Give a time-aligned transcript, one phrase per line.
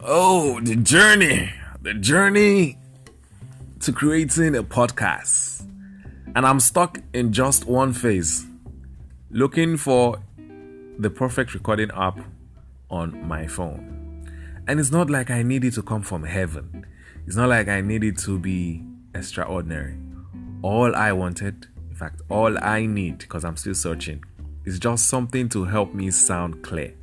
[0.00, 1.50] Oh, the journey.
[1.82, 2.78] The journey
[3.80, 5.66] to creating a podcast.
[6.36, 8.46] And I'm stuck in just one phase
[9.30, 10.22] looking for
[11.00, 12.20] the perfect recording app
[12.90, 14.24] on my phone.
[14.68, 16.86] And it's not like I need it to come from heaven,
[17.26, 18.84] it's not like I need it to be
[19.16, 19.98] extraordinary.
[20.62, 24.22] All I wanted, in fact, all I need, because I'm still searching,
[24.64, 26.94] is just something to help me sound clear.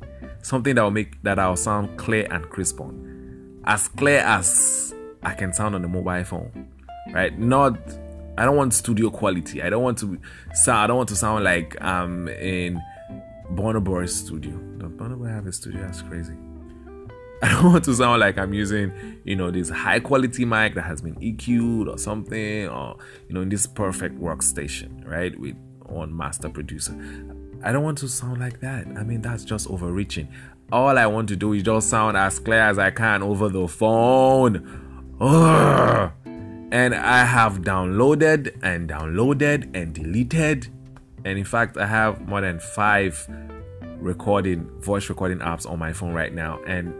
[0.46, 3.60] Something that will make that I'll sound clear and crisp on.
[3.64, 6.68] As clear as I can sound on the mobile phone.
[7.10, 7.36] Right?
[7.36, 7.76] Not
[8.38, 9.60] I don't want studio quality.
[9.60, 10.20] I don't want to
[10.54, 12.80] sound I don't want to sound like I'm in
[13.54, 14.52] Burna Boy's studio.
[14.78, 15.80] Does Burna Boy have a studio?
[15.80, 16.36] That's crazy.
[17.42, 18.92] I don't want to sound like I'm using,
[19.24, 23.40] you know, this high quality mic that has been EQ'd or something, or you know,
[23.40, 25.36] in this perfect workstation, right?
[25.40, 25.56] With
[25.88, 26.92] on master producer.
[27.62, 28.86] I don't want to sound like that.
[28.96, 30.28] I mean, that's just overreaching.
[30.72, 33.68] All I want to do is just sound as clear as I can over the
[33.68, 35.16] phone.
[35.20, 36.10] Ugh.
[36.72, 40.68] And I have downloaded and downloaded and deleted.
[41.24, 43.26] And in fact, I have more than five
[43.98, 46.60] recording, voice recording apps on my phone right now.
[46.66, 46.92] And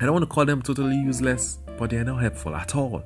[0.00, 3.02] I don't want to call them totally useless, but they are not helpful at all.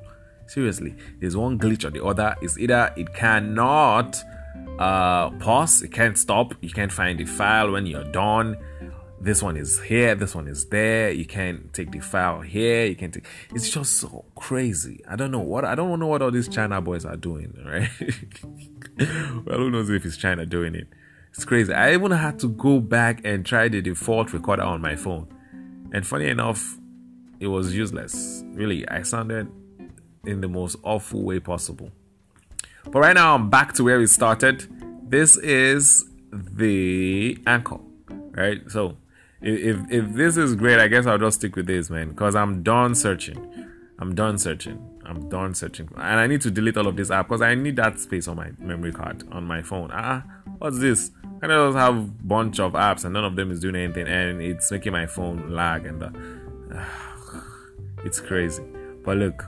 [0.47, 2.35] Seriously, there's one glitch or the other.
[2.41, 4.17] Is either it cannot
[4.79, 8.57] uh, pause, it can't stop, you can't find the file when you're done.
[9.21, 11.11] This one is here, this one is there.
[11.11, 12.85] You can't take the file here.
[12.85, 13.25] You can't take.
[13.53, 15.03] It's just so crazy.
[15.09, 17.89] I don't know what I don't know what all these China boys are doing, right?
[19.45, 20.87] well, who knows if it's China doing it?
[21.33, 21.73] It's crazy.
[21.73, 25.27] I even had to go back and try the default recorder on my phone,
[25.91, 26.77] and funny enough,
[27.41, 28.43] it was useless.
[28.53, 29.51] Really, I sounded
[30.25, 31.91] in the most awful way possible.
[32.91, 34.67] But right now, I'm back to where we started.
[35.07, 37.77] This is the Anchor,
[38.31, 38.61] right?
[38.67, 38.97] So,
[39.41, 42.63] if if this is great, I guess I'll just stick with this, man, because I'm
[42.63, 43.67] done searching.
[43.99, 44.83] I'm done searching.
[45.05, 47.75] I'm done searching, and I need to delete all of this app because I need
[47.75, 49.91] that space on my memory card on my phone.
[49.93, 50.23] Ah,
[50.57, 51.11] what's this?
[51.43, 54.41] I just have a bunch of apps and none of them is doing anything, and
[54.41, 56.09] it's making my phone lag, and uh,
[58.03, 58.63] it's crazy.
[59.05, 59.45] But look,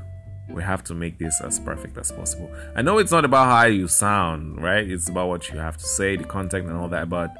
[0.54, 2.52] we have to make this as perfect as possible.
[2.76, 4.90] I know it's not about how you sound, right?
[4.90, 7.10] It's about what you have to say, the content, and all that.
[7.10, 7.34] But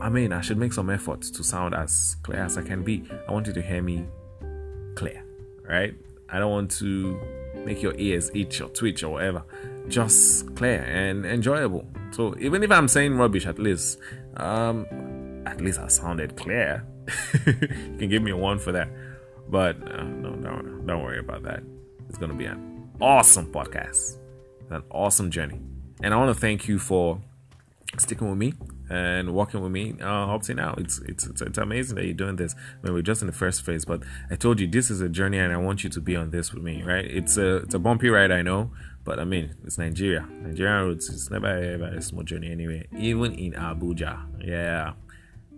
[0.00, 3.04] I mean, I should make some effort to sound as clear as I can be.
[3.28, 4.06] I want you to hear me
[4.94, 5.22] clear,
[5.68, 5.94] right?
[6.28, 7.18] I don't want to
[7.64, 9.42] make your ears itch or twitch or whatever.
[9.88, 11.86] Just clear and enjoyable.
[12.12, 13.98] So even if I'm saying rubbish, at least,
[14.36, 14.86] um,
[15.46, 16.84] at least I sounded clear.
[17.46, 18.88] you can give me one for that.
[19.48, 21.62] But uh, no, don't, don't worry about that.
[22.10, 24.18] It's going to be an awesome podcast,
[24.68, 25.60] an awesome journey.
[26.02, 27.20] And I want to thank you for
[27.98, 28.52] sticking with me
[28.90, 30.74] and walking with me uh, up to now.
[30.76, 32.56] It's, it's, it's amazing that you're doing this.
[32.56, 35.08] I mean, we're just in the first phase, but I told you this is a
[35.08, 36.82] journey, and I want you to be on this with me.
[36.82, 37.04] Right?
[37.04, 38.72] It's a it's a bumpy ride, I know,
[39.04, 40.26] but I mean, it's Nigeria.
[40.42, 41.08] Nigerian roads.
[41.08, 42.88] It's never ever a small journey anyway.
[42.98, 44.94] Even in Abuja, yeah.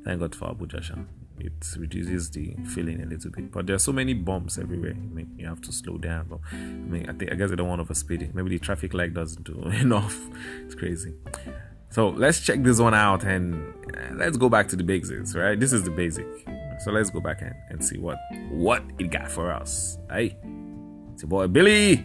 [0.05, 0.95] Thank God for Abuja, Sha.
[1.39, 4.93] It reduces the feeling a little bit, but there are so many bumps everywhere.
[4.93, 6.27] I mean, you have to slow down.
[6.29, 8.35] But I mean, I think I guess they don't want overspeeding.
[8.35, 10.17] Maybe the traffic light doesn't do enough.
[10.65, 11.15] It's crazy.
[11.91, 15.59] So let's check this one out and uh, let's go back to the basics, right?
[15.59, 16.27] This is the basic.
[16.81, 18.19] So let's go back and, and see what
[18.51, 19.99] what it got for us.
[20.11, 20.37] Hey,
[21.13, 22.05] it's your boy Billy.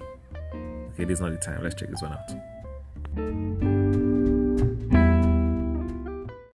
[0.94, 1.64] Okay, this is not the time.
[1.64, 3.77] Let's check this one out.